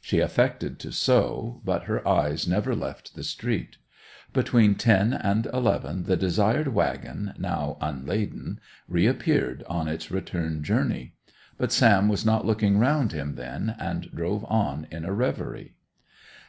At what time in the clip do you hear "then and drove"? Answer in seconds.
13.36-14.44